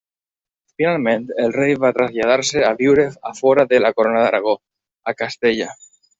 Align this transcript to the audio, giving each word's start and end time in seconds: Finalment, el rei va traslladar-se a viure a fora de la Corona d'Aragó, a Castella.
Finalment, 0.79 1.27
el 1.43 1.53
rei 1.55 1.75
va 1.83 1.91
traslladar-se 1.97 2.63
a 2.69 2.71
viure 2.81 3.05
a 3.33 3.35
fora 3.41 3.67
de 3.75 3.81
la 3.85 3.93
Corona 4.01 4.25
d'Aragó, 4.27 4.57
a 5.13 5.15
Castella. 5.23 5.71